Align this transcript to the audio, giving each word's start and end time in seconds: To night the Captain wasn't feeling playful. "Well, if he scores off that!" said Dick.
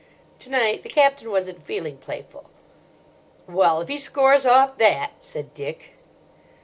To 0.39 0.49
night 0.49 0.81
the 0.81 0.89
Captain 0.89 1.29
wasn't 1.29 1.63
feeling 1.63 1.97
playful. 1.97 2.45
"Well, 3.47 3.81
if 3.81 3.87
he 3.87 3.99
scores 3.99 4.47
off 4.47 4.79
that!" 4.79 5.11
said 5.19 5.53
Dick. 5.53 5.91